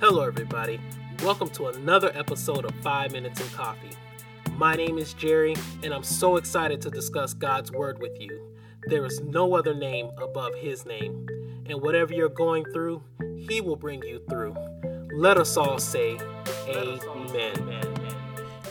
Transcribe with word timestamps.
Hello, 0.00 0.22
everybody. 0.22 0.80
Welcome 1.22 1.50
to 1.50 1.66
another 1.66 2.10
episode 2.14 2.64
of 2.64 2.74
Five 2.76 3.12
Minutes 3.12 3.38
in 3.38 3.46
Coffee. 3.48 3.90
My 4.56 4.74
name 4.74 4.96
is 4.96 5.12
Jerry, 5.12 5.54
and 5.82 5.92
I'm 5.92 6.04
so 6.04 6.36
excited 6.36 6.80
to 6.80 6.90
discuss 6.90 7.34
God's 7.34 7.70
Word 7.70 7.98
with 7.98 8.18
you. 8.18 8.56
There 8.86 9.04
is 9.04 9.20
no 9.20 9.54
other 9.54 9.74
name 9.74 10.10
above 10.16 10.54
His 10.54 10.86
name, 10.86 11.28
and 11.66 11.82
whatever 11.82 12.14
you're 12.14 12.30
going 12.30 12.64
through, 12.72 13.02
He 13.36 13.60
will 13.60 13.76
bring 13.76 14.02
you 14.02 14.22
through. 14.30 14.56
Let 15.12 15.36
us 15.36 15.58
all 15.58 15.78
say, 15.78 16.18
Amen. 16.66 17.84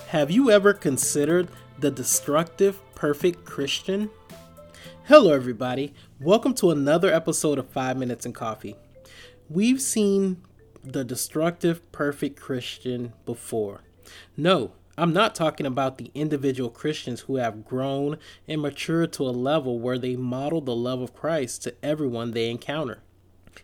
Have 0.07 0.31
you 0.31 0.49
ever 0.49 0.73
considered 0.73 1.47
the 1.77 1.91
destructive, 1.91 2.81
perfect 2.95 3.45
Christian? 3.45 4.09
Hello, 5.03 5.31
everybody. 5.31 5.93
Welcome 6.19 6.55
to 6.55 6.71
another 6.71 7.13
episode 7.13 7.59
of 7.59 7.69
Five 7.69 7.97
Minutes 7.97 8.25
in 8.25 8.33
Coffee. 8.33 8.75
We've 9.47 9.79
seen 9.79 10.41
the 10.83 11.03
destructive, 11.03 11.91
perfect 11.91 12.39
Christian 12.39 13.13
before. 13.25 13.81
No, 14.35 14.73
I'm 14.97 15.13
not 15.13 15.33
talking 15.33 15.65
about 15.65 15.97
the 15.97 16.11
individual 16.13 16.69
Christians 16.69 17.21
who 17.21 17.37
have 17.37 17.63
grown 17.63 18.17
and 18.47 18.61
matured 18.61 19.13
to 19.13 19.23
a 19.23 19.31
level 19.31 19.79
where 19.79 19.97
they 19.97 20.15
model 20.15 20.59
the 20.61 20.75
love 20.75 21.01
of 21.01 21.13
Christ 21.13 21.63
to 21.63 21.75
everyone 21.81 22.31
they 22.31 22.49
encounter. 22.49 22.99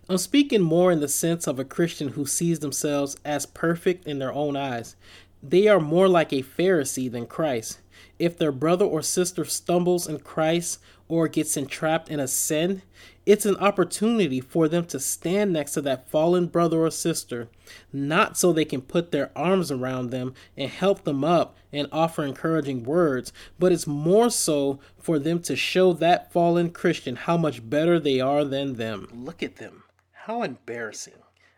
I'm 0.07 0.17
speaking 0.17 0.61
more 0.61 0.91
in 0.91 0.99
the 0.99 1.07
sense 1.07 1.47
of 1.47 1.59
a 1.59 1.65
Christian 1.65 2.09
who 2.09 2.25
sees 2.25 2.59
themselves 2.59 3.17
as 3.25 3.45
perfect 3.45 4.07
in 4.07 4.19
their 4.19 4.33
own 4.33 4.55
eyes. 4.55 4.95
They 5.41 5.67
are 5.67 5.79
more 5.79 6.07
like 6.07 6.31
a 6.31 6.41
Pharisee 6.43 7.11
than 7.11 7.27
Christ. 7.27 7.79
If 8.19 8.37
their 8.37 8.51
brother 8.51 8.85
or 8.85 9.01
sister 9.01 9.45
stumbles 9.45 10.07
in 10.07 10.19
Christ 10.19 10.79
or 11.07 11.27
gets 11.27 11.57
entrapped 11.57 12.09
in 12.09 12.19
a 12.19 12.27
sin, 12.27 12.81
it's 13.25 13.45
an 13.45 13.57
opportunity 13.57 14.39
for 14.39 14.67
them 14.67 14.85
to 14.85 14.99
stand 14.99 15.53
next 15.53 15.73
to 15.73 15.81
that 15.81 16.09
fallen 16.09 16.47
brother 16.47 16.85
or 16.85 16.91
sister, 16.91 17.49
not 17.91 18.37
so 18.37 18.53
they 18.53 18.65
can 18.65 18.81
put 18.81 19.11
their 19.11 19.31
arms 19.35 19.71
around 19.71 20.11
them 20.11 20.33
and 20.55 20.69
help 20.69 21.03
them 21.03 21.23
up 21.23 21.57
and 21.73 21.87
offer 21.91 22.23
encouraging 22.23 22.83
words, 22.83 23.33
but 23.57 23.71
it's 23.71 23.87
more 23.87 24.29
so 24.29 24.79
for 24.97 25.17
them 25.17 25.39
to 25.41 25.55
show 25.55 25.91
that 25.93 26.31
fallen 26.31 26.69
Christian 26.69 27.15
how 27.15 27.37
much 27.37 27.67
better 27.67 27.99
they 27.99 28.19
are 28.19 28.45
than 28.45 28.75
them. 28.75 29.07
Look 29.11 29.41
at 29.41 29.55
them. 29.55 29.83
How 30.11 30.43
embarrassing. 30.43 31.13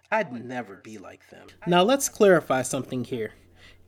I'd 0.09 0.31
never 0.31 0.78
be 0.78 0.98
like 0.98 1.30
them. 1.30 1.48
Now 1.66 1.84
let's 1.84 2.08
clarify 2.08 2.62
something 2.62 3.03
here. 3.03 3.34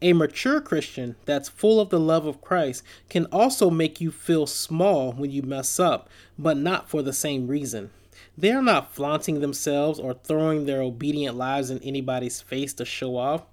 A 0.01 0.13
mature 0.13 0.61
Christian 0.61 1.17
that's 1.25 1.49
full 1.49 1.81
of 1.81 1.89
the 1.89 1.99
love 1.99 2.25
of 2.25 2.39
Christ 2.39 2.83
can 3.09 3.25
also 3.25 3.69
make 3.69 3.99
you 3.99 4.11
feel 4.11 4.47
small 4.47 5.11
when 5.11 5.29
you 5.29 5.41
mess 5.41 5.77
up, 5.77 6.09
but 6.37 6.55
not 6.55 6.89
for 6.89 7.01
the 7.01 7.11
same 7.11 7.47
reason. 7.47 7.89
They 8.37 8.51
are 8.53 8.61
not 8.61 8.95
flaunting 8.95 9.41
themselves 9.41 9.99
or 9.99 10.13
throwing 10.13 10.65
their 10.65 10.81
obedient 10.81 11.35
lives 11.35 11.69
in 11.69 11.79
anybody's 11.79 12.39
face 12.39 12.73
to 12.75 12.85
show 12.85 13.17
off. 13.17 13.43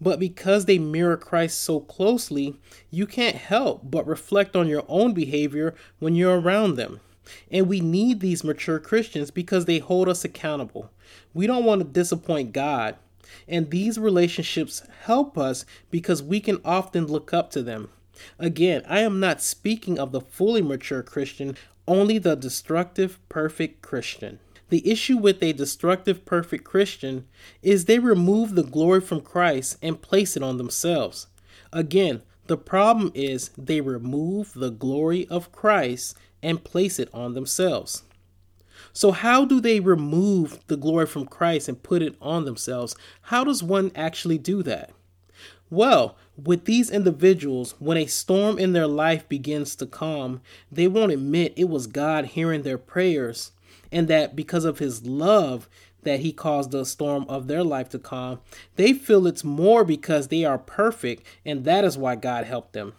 But 0.00 0.18
because 0.18 0.64
they 0.64 0.78
mirror 0.78 1.16
Christ 1.16 1.62
so 1.62 1.78
closely, 1.78 2.56
you 2.90 3.06
can't 3.06 3.36
help 3.36 3.82
but 3.88 4.06
reflect 4.06 4.56
on 4.56 4.66
your 4.66 4.84
own 4.88 5.14
behavior 5.14 5.74
when 6.00 6.16
you're 6.16 6.40
around 6.40 6.74
them. 6.74 7.00
And 7.52 7.68
we 7.68 7.78
need 7.78 8.18
these 8.18 8.42
mature 8.42 8.80
Christians 8.80 9.30
because 9.30 9.66
they 9.66 9.78
hold 9.78 10.08
us 10.08 10.24
accountable. 10.24 10.90
We 11.32 11.46
don't 11.46 11.64
want 11.64 11.80
to 11.80 11.86
disappoint 11.86 12.52
God, 12.52 12.96
and 13.48 13.70
these 13.70 13.98
relationships 13.98 14.82
help 15.04 15.36
us 15.36 15.64
because 15.90 16.22
we 16.22 16.40
can 16.40 16.60
often 16.64 17.06
look 17.06 17.32
up 17.32 17.50
to 17.50 17.62
them. 17.62 17.88
Again, 18.38 18.82
I 18.88 19.00
am 19.00 19.20
not 19.20 19.42
speaking 19.42 19.98
of 19.98 20.12
the 20.12 20.20
fully 20.20 20.62
mature 20.62 21.02
Christian, 21.02 21.56
only 21.86 22.18
the 22.18 22.36
destructive, 22.36 23.18
perfect 23.28 23.82
Christian. 23.82 24.38
The 24.68 24.88
issue 24.90 25.18
with 25.18 25.42
a 25.42 25.52
destructive, 25.52 26.24
perfect 26.24 26.64
Christian 26.64 27.26
is 27.62 27.84
they 27.84 27.98
remove 27.98 28.54
the 28.54 28.62
glory 28.62 29.00
from 29.00 29.20
Christ 29.20 29.76
and 29.82 30.00
place 30.00 30.36
it 30.36 30.42
on 30.42 30.56
themselves. 30.56 31.26
Again, 31.72 32.22
the 32.46 32.56
problem 32.56 33.10
is 33.14 33.50
they 33.56 33.80
remove 33.80 34.52
the 34.54 34.70
glory 34.70 35.26
of 35.28 35.52
Christ 35.52 36.16
and 36.42 36.64
place 36.64 36.98
it 36.98 37.08
on 37.12 37.34
themselves. 37.34 38.02
So, 38.92 39.12
how 39.12 39.44
do 39.44 39.60
they 39.60 39.80
remove 39.80 40.60
the 40.66 40.76
glory 40.76 41.06
from 41.06 41.26
Christ 41.26 41.68
and 41.68 41.82
put 41.82 42.02
it 42.02 42.16
on 42.20 42.44
themselves? 42.44 42.94
How 43.22 43.44
does 43.44 43.62
one 43.62 43.90
actually 43.94 44.38
do 44.38 44.62
that? 44.62 44.90
Well, 45.70 46.16
with 46.36 46.64
these 46.64 46.90
individuals, 46.90 47.74
when 47.78 47.96
a 47.96 48.06
storm 48.06 48.58
in 48.58 48.72
their 48.72 48.86
life 48.86 49.28
begins 49.28 49.74
to 49.76 49.86
calm, 49.86 50.40
they 50.70 50.86
won't 50.86 51.12
admit 51.12 51.54
it 51.56 51.68
was 51.68 51.86
God 51.86 52.26
hearing 52.26 52.62
their 52.62 52.78
prayers 52.78 53.52
and 53.90 54.08
that 54.08 54.36
because 54.36 54.64
of 54.64 54.78
his 54.78 55.06
love 55.06 55.68
that 56.02 56.20
he 56.20 56.32
caused 56.32 56.70
the 56.70 56.84
storm 56.84 57.24
of 57.28 57.46
their 57.46 57.64
life 57.64 57.88
to 57.90 57.98
calm. 57.98 58.40
They 58.76 58.92
feel 58.92 59.26
it's 59.26 59.44
more 59.44 59.84
because 59.84 60.28
they 60.28 60.44
are 60.44 60.58
perfect 60.58 61.26
and 61.44 61.64
that 61.64 61.84
is 61.84 61.96
why 61.96 62.16
God 62.16 62.44
helped 62.44 62.72
them. 62.72 62.94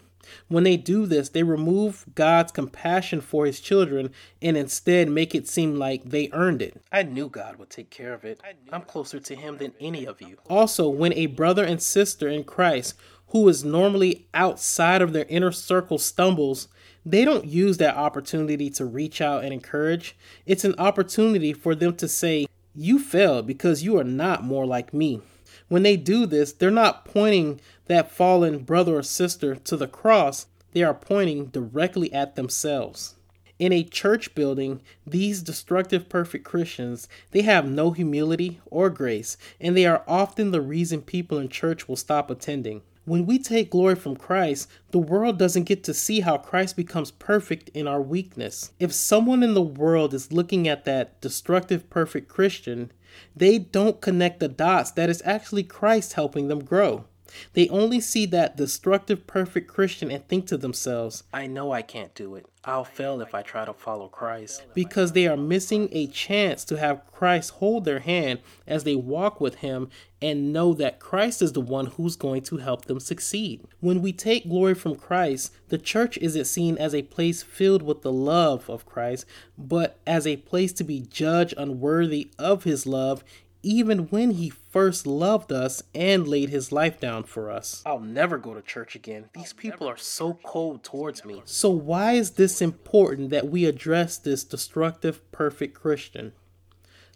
When 0.48 0.64
they 0.64 0.78
do 0.78 1.06
this, 1.06 1.30
they 1.30 1.44
remove 1.44 2.06
God's 2.16 2.52
compassion 2.52 3.22
for 3.22 3.46
his 3.46 3.60
children 3.60 4.12
and 4.42 4.58
instead 4.58 5.10
make 5.10 5.34
it 5.34 5.48
seem 5.48 5.76
like 5.76 6.06
they 6.06 6.30
earned 6.34 6.62
it. 6.62 6.82
I 6.92 7.04
knew 7.04 7.30
God 7.30 7.58
would 7.58 7.70
take 7.70 7.90
care 7.90 8.14
of 8.14 8.24
it. 8.24 8.42
I'm 8.72 8.82
closer 8.84 9.20
to 9.20 9.36
him 9.36 9.58
than 9.58 9.74
any 9.80 10.06
of 10.06 10.22
you. 10.22 10.38
Also, 10.50 10.90
when 10.90 11.14
a 11.14 11.28
brother 11.28 11.64
and 11.64 11.82
sister 11.82 12.28
in 12.28 12.44
Christ 12.44 12.96
who 13.30 13.48
is 13.50 13.64
normally 13.64 14.28
outside 14.34 15.02
of 15.02 15.14
their 15.14 15.26
inner 15.26 15.52
circle 15.52 15.98
stumbles, 15.98 16.68
they 17.06 17.26
don't 17.26 17.46
use 17.46 17.78
that 17.78 17.96
opportunity 17.96 18.70
to 18.72 18.86
reach 18.86 19.22
out 19.22 19.44
and 19.44 19.54
encourage. 19.54 20.16
It's 20.46 20.64
an 20.64 20.76
opportunity 20.78 21.54
for 21.54 21.76
them 21.76 21.96
to 21.98 22.08
say, 22.08 22.48
You 22.74 22.98
failed 23.00 23.46
because 23.46 23.84
you 23.84 23.98
are 24.00 24.04
not 24.04 24.44
more 24.44 24.66
like 24.66 24.94
me. 24.94 25.22
When 25.68 25.84
they 25.84 25.98
do 25.98 26.26
this, 26.26 26.52
they're 26.52 26.72
not 26.72 27.06
pointing 27.06 27.60
that 27.88 28.12
fallen 28.12 28.60
brother 28.60 28.98
or 28.98 29.04
sister 29.04 29.56
to 29.56 29.78
the 29.78 29.88
cross, 29.88 30.48
they 30.74 30.84
are 30.84 30.94
pointing 30.94 31.46
directly 31.48 32.12
at 32.14 32.36
themselves. 32.36 33.16
In 33.58 33.72
a 33.72 33.84
church 33.84 34.36
building, 34.36 34.82
these 35.08 35.42
destructive 35.42 36.10
perfect 36.10 36.44
Christians, 36.44 37.08
they 37.32 37.44
have 37.44 37.66
no 37.66 37.92
humility 37.92 38.60
or 38.66 38.90
grace, 38.90 39.38
and 39.62 39.78
they 39.78 39.86
are 39.86 40.04
often 40.08 40.52
the 40.52 40.60
reason 40.62 41.02
people 41.02 41.38
in 41.38 41.48
church 41.48 41.88
will 41.88 41.96
stop 41.96 42.30
attending. 42.30 42.82
When 43.06 43.26
we 43.26 43.38
take 43.40 43.70
glory 43.70 43.96
from 43.96 44.16
Christ, 44.16 44.68
the 44.92 45.00
world 45.00 45.40
doesn't 45.40 45.66
get 45.66 45.84
to 45.84 45.94
see 45.94 46.22
how 46.22 46.38
Christ 46.38 46.76
becomes 46.76 47.12
perfect 47.12 47.70
in 47.70 47.88
our 47.88 48.02
weakness. 48.02 48.72
If 48.80 48.92
someone 48.92 49.44
in 49.44 49.54
the 49.54 49.62
world 49.62 50.14
is 50.14 50.34
looking 50.34 50.68
at 50.68 50.86
that 50.86 51.22
destructive 51.22 51.90
perfect 51.90 52.28
Christian, 52.28 52.92
they 53.36 53.58
don't 53.58 54.02
connect 54.02 54.40
the 54.40 54.48
dots 54.48 54.92
that 54.92 55.10
it's 55.10 55.22
actually 55.26 55.64
Christ 55.64 56.14
helping 56.14 56.48
them 56.48 56.64
grow. 56.64 57.06
They 57.54 57.70
only 57.70 58.00
see 58.00 58.26
that 58.28 58.58
destructive, 58.58 59.28
perfect 59.28 59.68
Christian 59.68 60.12
and 60.12 60.28
think 60.28 60.48
to 60.48 60.58
themselves, 60.58 61.24
I 61.34 61.48
know 61.48 61.72
I 61.72 61.82
can't 61.82 62.14
do 62.16 62.36
it. 62.36 62.46
I'll 62.68 62.84
fail 62.84 63.22
if 63.22 63.36
I 63.36 63.44
try 63.44 63.64
to 63.64 63.74
follow 63.74 64.08
Christ. 64.08 64.66
Because 64.74 65.12
they 65.12 65.28
are 65.28 65.38
missing 65.38 65.88
a 65.92 66.08
chance 66.08 66.66
to 66.66 66.78
have 66.80 67.06
Christ 67.12 67.52
hold 67.52 67.86
their 67.86 68.00
hand 68.00 68.40
as 68.66 68.84
they 68.84 68.96
walk 68.96 69.40
with 69.40 69.56
Him 69.56 69.90
and 70.20 70.52
know 70.52 70.74
that 70.74 71.00
Christ 71.00 71.44
is 71.44 71.54
the 71.54 71.62
one 71.62 71.86
who's 71.86 72.16
going 72.16 72.42
to 72.44 72.58
help 72.58 72.86
them 72.86 73.00
succeed. 73.00 73.62
When 73.82 74.02
we 74.02 74.12
take 74.12 74.50
glory 74.50 74.74
from 74.74 74.96
Christ, 74.96 75.54
the 75.70 75.78
church 75.78 76.18
isn't 76.18 76.46
seen 76.46 76.78
as 76.80 76.96
a 76.96 77.04
place 77.04 77.44
filled 77.44 77.84
with 77.84 78.02
the 78.02 78.12
love 78.12 78.68
of 78.68 78.86
Christ, 78.88 79.26
but 79.58 80.00
as 80.08 80.26
a 80.26 80.38
place 80.38 80.74
to 80.74 80.84
be 80.84 81.02
judged 81.02 81.54
unworthy 81.58 82.32
of 82.40 82.64
His 82.64 82.88
love 82.88 83.24
even 83.66 84.02
when 84.10 84.32
he 84.32 84.50
first 84.50 85.08
loved 85.08 85.52
us 85.52 85.82
and 85.96 86.28
laid 86.28 86.50
his 86.50 86.72
life 86.72 87.00
down 87.00 87.24
for 87.24 87.50
us. 87.50 87.82
I'll 87.84 88.00
never 88.00 88.38
go 88.38 88.54
to 88.54 88.62
church 88.62 88.96
again. 88.96 89.26
These 89.34 89.54
people 89.54 89.90
are 89.90 89.98
so 89.98 90.38
cold 90.44 90.84
towards 90.84 91.26
me. 91.26 91.42
So, 91.46 91.72
why 91.72 92.14
is 92.14 92.32
this 92.32 92.62
important 92.62 93.32
that 93.32 93.50
we 93.50 93.66
address 93.66 94.18
this 94.18 94.44
destructive, 94.44 95.20
perfect 95.32 95.74
Christian? 95.74 96.34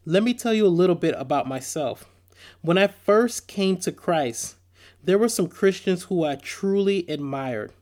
Let 0.05 0.23
me 0.23 0.33
tell 0.33 0.53
you 0.53 0.65
a 0.65 0.69
little 0.69 0.95
bit 0.95 1.13
about 1.17 1.47
myself. 1.47 2.09
When 2.61 2.79
I 2.79 2.87
first 2.87 3.47
came 3.47 3.77
to 3.77 3.91
Christ, 3.91 4.55
there 5.03 5.19
were 5.19 5.29
some 5.29 5.47
Christians 5.47 6.03
who 6.03 6.25
I 6.25 6.35
truly 6.35 7.05
admired. 7.07 7.73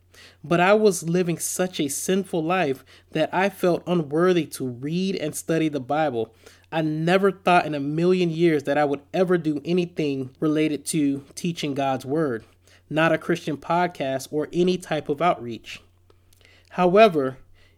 But 0.44 0.60
I 0.60 0.74
was 0.74 1.08
living 1.08 1.38
such 1.38 1.80
a 1.80 1.88
sinful 1.88 2.44
life 2.44 2.84
that 3.12 3.30
I 3.34 3.50
felt 3.50 3.84
unworthy 3.88 4.46
to 4.48 4.68
read 4.68 5.16
and 5.16 5.36
study 5.36 5.70
the 5.70 5.80
Bible. 5.80 6.34
I 6.72 6.82
never 6.82 7.32
thought 7.32 7.66
in 7.66 7.74
a 7.74 7.80
million 7.80 8.30
years 8.30 8.64
that 8.64 8.78
I 8.78 8.86
would 8.86 9.02
ever 9.14 9.38
do 9.38 9.62
anything 9.64 10.32
related 10.40 10.86
to 10.88 11.24
teaching 11.36 11.74
God's 11.74 12.06
Word, 12.06 12.44
not 12.90 13.14
a 13.14 13.18
Christian 13.18 13.58
podcast 13.58 14.28
or 14.32 14.50
any 14.52 14.78
type 14.78 15.10
of 15.10 15.22
outreach. 15.22 15.82
However, 16.72 17.38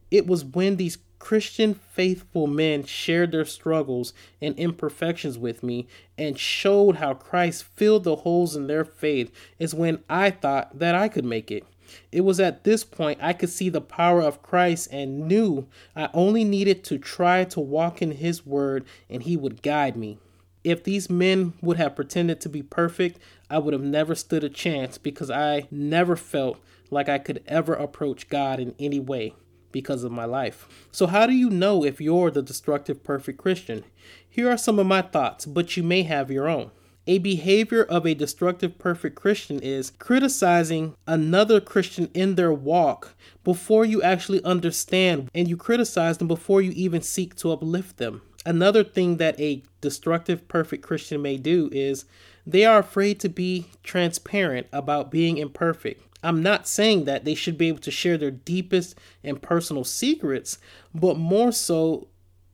it 0.09 0.25
was 0.25 0.43
when 0.43 0.77
these 0.77 0.97
Christian 1.19 1.73
faithful 1.73 2.47
men 2.47 2.83
shared 2.83 3.31
their 3.31 3.45
struggles 3.45 4.13
and 4.41 4.57
imperfections 4.57 5.37
with 5.37 5.61
me 5.61 5.87
and 6.17 6.39
showed 6.39 6.95
how 6.95 7.13
Christ 7.13 7.65
filled 7.75 8.05
the 8.05 8.17
holes 8.17 8.55
in 8.55 8.67
their 8.67 8.85
faith 8.85 9.31
is 9.59 9.75
when 9.75 10.03
I 10.09 10.31
thought 10.31 10.79
that 10.79 10.95
I 10.95 11.09
could 11.09 11.25
make 11.25 11.51
it. 11.51 11.65
It 12.11 12.21
was 12.21 12.39
at 12.39 12.63
this 12.63 12.83
point 12.83 13.19
I 13.21 13.33
could 13.33 13.49
see 13.49 13.69
the 13.69 13.81
power 13.81 14.21
of 14.21 14.41
Christ 14.41 14.89
and 14.91 15.27
knew 15.27 15.67
I 15.95 16.09
only 16.13 16.43
needed 16.43 16.83
to 16.85 16.97
try 16.97 17.43
to 17.45 17.59
walk 17.59 18.01
in 18.01 18.11
His 18.11 18.45
Word 18.45 18.85
and 19.09 19.23
He 19.23 19.37
would 19.37 19.61
guide 19.61 19.95
me. 19.95 20.17
If 20.63 20.83
these 20.83 21.09
men 21.09 21.53
would 21.61 21.77
have 21.77 21.95
pretended 21.95 22.41
to 22.41 22.49
be 22.49 22.61
perfect, 22.61 23.19
I 23.49 23.59
would 23.59 23.73
have 23.73 23.83
never 23.83 24.13
stood 24.13 24.43
a 24.43 24.49
chance 24.49 24.97
because 24.97 25.31
I 25.31 25.67
never 25.71 26.15
felt 26.15 26.59
like 26.91 27.07
I 27.07 27.17
could 27.17 27.43
ever 27.47 27.73
approach 27.73 28.29
God 28.29 28.59
in 28.59 28.75
any 28.79 28.99
way 28.99 29.35
because 29.71 30.03
of 30.03 30.11
my 30.11 30.25
life. 30.25 30.67
So, 30.91 31.07
how 31.07 31.25
do 31.25 31.33
you 31.33 31.49
know 31.49 31.85
if 31.85 32.01
you're 32.01 32.31
the 32.31 32.41
destructive 32.41 33.03
perfect 33.03 33.37
Christian? 33.37 33.83
Here 34.27 34.49
are 34.49 34.57
some 34.57 34.79
of 34.79 34.87
my 34.87 35.01
thoughts, 35.01 35.45
but 35.45 35.77
you 35.77 35.83
may 35.83 36.03
have 36.03 36.31
your 36.31 36.47
own. 36.47 36.71
A 37.09 37.17
behavior 37.17 37.83
of 37.85 38.05
a 38.05 38.13
destructive 38.13 38.77
perfect 38.77 39.15
Christian 39.15 39.59
is 39.61 39.93
criticizing 39.97 40.93
another 41.07 41.59
Christian 41.59 42.07
in 42.13 42.35
their 42.35 42.53
walk 42.53 43.15
before 43.43 43.83
you 43.83 43.99
actually 44.03 44.43
understand 44.43 45.27
and 45.33 45.47
you 45.47 45.57
criticize 45.57 46.19
them 46.19 46.27
before 46.27 46.61
you 46.61 46.69
even 46.75 47.01
seek 47.01 47.33
to 47.37 47.51
uplift 47.51 47.97
them. 47.97 48.21
Another 48.45 48.83
thing 48.83 49.17
that 49.17 49.39
a 49.39 49.63
destructive 49.81 50.47
perfect 50.47 50.83
Christian 50.83 51.19
may 51.23 51.37
do 51.37 51.67
is 51.71 52.05
they 52.45 52.63
are 52.63 52.77
afraid 52.77 53.19
to 53.21 53.29
be 53.29 53.65
transparent 53.81 54.67
about 54.71 55.09
being 55.09 55.39
imperfect. 55.39 56.03
I'm 56.21 56.43
not 56.43 56.67
saying 56.67 57.05
that 57.05 57.25
they 57.25 57.33
should 57.33 57.57
be 57.57 57.69
able 57.69 57.79
to 57.79 57.91
share 57.91 58.19
their 58.19 58.29
deepest 58.29 58.93
and 59.23 59.41
personal 59.41 59.83
secrets, 59.83 60.59
but 60.93 61.17
more 61.17 61.51
so, 61.51 62.07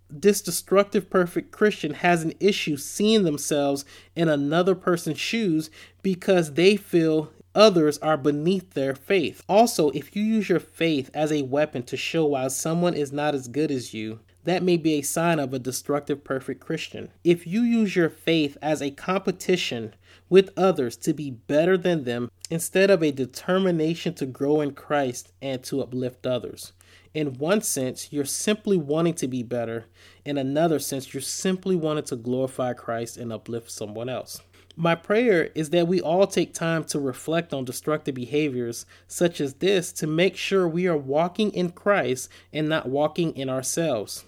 this 0.10 0.42
destructive 0.42 1.10
perfect 1.10 1.52
Christian 1.52 1.96
has 1.96 2.24
an 2.24 2.34
issue 2.40 2.78
seeing 2.78 3.24
themselves 3.24 3.86
in 4.16 4.30
another 4.30 4.76
person's 4.76 5.20
shoes 5.20 5.70
because 6.02 6.54
they 6.54 6.78
feel 6.78 7.32
others 7.54 7.98
are 8.00 8.18
beneath 8.18 8.74
their 8.74 8.94
faith. 8.94 9.42
Also, 9.48 9.90
if 9.92 10.16
you 10.16 10.24
use 10.24 10.50
your 10.50 10.60
faith 10.60 11.10
as 11.14 11.32
a 11.32 11.44
weapon 11.44 11.84
to 11.84 11.98
show 11.98 12.26
why 12.26 12.48
someone 12.50 12.94
is 12.94 13.12
not 13.12 13.34
as 13.34 13.48
good 13.48 13.72
as 13.72 13.94
you, 13.94 14.20
that 14.44 14.62
may 14.62 14.78
be 14.78 14.94
a 14.94 15.02
sign 15.02 15.40
of 15.40 15.54
a 15.54 15.60
destructive 15.60 16.24
perfect 16.24 16.60
Christian. 16.60 17.10
If 17.24 17.48
you 17.48 17.62
use 17.62 17.96
your 17.96 18.10
faith 18.10 18.58
as 18.62 18.82
a 18.82 18.92
competition 18.92 19.96
with 20.30 20.52
others 20.56 20.96
to 20.98 21.14
be 21.14 21.32
better 21.32 21.78
than 21.78 22.04
them 22.04 22.30
instead 22.50 22.92
of 22.92 23.02
a 23.02 23.12
determination 23.12 24.14
to 24.16 24.26
grow 24.26 24.62
in 24.62 24.72
Christ 24.72 25.32
and 25.42 25.64
to 25.64 25.82
uplift 25.82 26.28
others. 26.28 26.74
In 27.14 27.38
one 27.38 27.62
sense, 27.62 28.12
you're 28.12 28.26
simply 28.26 28.78
wanting 28.78 29.14
to 29.16 29.28
be 29.28 29.44
better. 29.44 29.86
In 30.26 30.38
another 30.38 30.80
sense, 30.80 31.14
you're 31.14 31.22
simply 31.22 31.76
wanting 31.76 32.04
to 32.06 32.16
glorify 32.16 32.74
Christ 32.74 33.18
and 33.18 33.32
uplift 33.32 33.72
someone 33.72 34.10
else. 34.10 34.42
My 34.76 34.96
prayer 34.96 35.52
is 35.56 35.70
that 35.70 35.88
we 35.88 36.02
all 36.02 36.28
take 36.28 36.54
time 36.54 36.84
to 36.86 37.00
reflect 37.00 37.54
on 37.54 37.64
destructive 37.64 38.16
behaviors 38.16 38.86
such 39.08 39.40
as 39.40 39.56
this 39.56 39.94
to 39.94 40.08
make 40.08 40.36
sure 40.36 40.68
we 40.68 40.88
are 40.88 40.98
walking 40.98 41.52
in 41.52 41.72
Christ 41.72 42.30
and 42.52 42.68
not 42.68 42.90
walking 42.90 43.36
in 43.38 43.50
ourselves. 43.50 44.26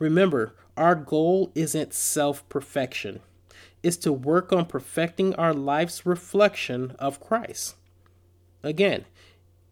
Remember, 0.00 0.56
our 0.76 0.96
goal 0.96 1.52
isn't 1.54 1.94
self 1.94 2.48
perfection 2.48 3.20
it's 3.84 3.98
to 3.98 4.12
work 4.14 4.50
on 4.50 4.64
perfecting 4.64 5.34
our 5.34 5.52
life's 5.52 6.06
reflection 6.06 6.96
of 6.98 7.20
Christ. 7.20 7.76
Again, 8.62 9.04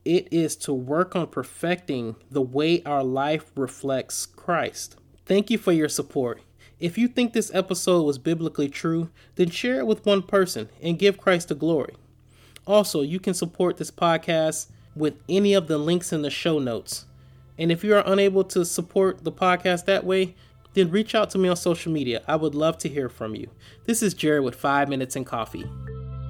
it 0.05 0.29
is 0.33 0.57
to 0.57 0.73
work 0.73 1.15
on 1.15 1.29
perfecting 1.29 2.17
the 2.31 2.43
way 2.43 2.83
our 2.85 3.05
life 3.05 3.51
reflects 3.57 4.27
Christ. 4.27 4.97
Thank 5.27 5.51
you 5.51 5.59
for 5.59 5.73
your 5.73 5.89
support. 5.89 6.41
If 6.81 6.99
you 6.99 7.07
think 7.07 7.33
this 7.33 7.55
episode 7.55 8.03
was 8.03 8.19
biblically 8.19 8.69
true, 8.69 9.11
then 9.37 9.51
share 9.51 9.79
it 9.79 9.87
with 9.87 10.05
one 10.05 10.23
person 10.23 10.69
and 10.83 10.99
give 10.99 11.19
Christ 11.19 11.49
the 11.49 11.55
glory. 11.55 11.95
Also, 12.67 13.03
you 13.03 13.21
can 13.21 13.35
support 13.35 13.77
this 13.77 13.91
podcast 13.91 14.69
with 14.97 15.15
any 15.29 15.55
of 15.55 15.69
the 15.69 15.79
links 15.79 16.13
in 16.13 16.23
the 16.23 16.31
show 16.31 16.59
notes. 16.59 17.07
And 17.57 17.71
if 17.71 17.85
you 17.85 17.95
are 17.95 18.03
unable 18.05 18.45
to 18.45 18.65
support 18.65 19.23
the 19.23 19.33
podcast 19.33 19.85
that 19.85 20.05
way, 20.05 20.35
then 20.75 20.91
reach 20.91 21.15
out 21.15 21.31
to 21.31 21.39
me 21.39 21.49
on 21.49 21.57
social 21.57 21.93
media. 21.93 22.23
I 22.27 22.37
would 22.37 22.55
love 22.55 22.79
to 22.79 22.89
hear 22.89 23.09
from 23.09 23.37
you. 23.37 23.49
This 23.85 24.03
is 24.03 24.15
Jared 24.15 24.43
with 24.43 24.57
5 24.57 24.89
Minutes 24.89 25.17
and 25.17 25.27
Coffee. 25.27 25.65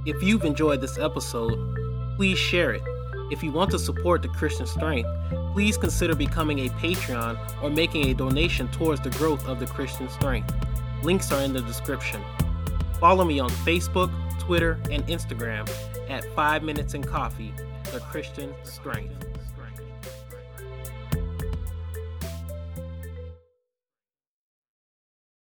If 0.05 0.23
you've 0.23 0.45
enjoyed 0.45 0.81
this 0.81 0.99
episode, 0.99 2.17
please 2.17 2.39
share 2.39 2.73
it. 2.73 2.92
If 3.33 3.43
you 3.43 3.51
want 3.51 3.71
to 3.71 3.79
support 3.79 4.21
the 4.21 4.29
Christian 4.29 4.67
Strength, 4.67 5.09
please 5.55 5.79
consider 5.79 6.15
becoming 6.15 6.59
a 6.59 6.69
Patreon 6.69 7.63
or 7.63 7.71
making 7.71 8.09
a 8.09 8.13
donation 8.13 8.69
towards 8.69 9.01
the 9.01 9.09
growth 9.09 9.49
of 9.49 9.59
the 9.59 9.65
Christian 9.65 10.07
Strength. 10.11 10.55
Links 11.03 11.33
are 11.33 11.41
in 11.41 11.55
the 11.55 11.63
description. 11.63 12.21
Follow 13.01 13.25
me 13.25 13.41
on 13.41 13.49
Facebook, 13.49 14.11
Twitter, 14.39 14.79
and 14.91 15.03
Instagram 15.07 15.67
at 16.11 16.27
5 16.35 16.63
Minutes 16.63 16.93
and 16.93 17.07
Coffee, 17.07 17.55
the 17.91 18.01
Christian 18.01 18.55
Strength. 18.65 19.32